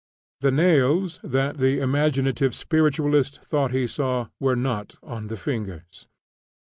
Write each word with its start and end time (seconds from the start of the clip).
The 0.39 0.49
nails 0.49 1.19
that 1.23 1.57
the 1.59 1.79
imaginative 1.79 2.55
spiritualist 2.55 3.39
thought 3.43 3.69
he 3.69 3.85
saw 3.85 4.29
were 4.39 4.55
not 4.55 4.95
on 5.03 5.27
the 5.27 5.37
fingers. 5.37 6.07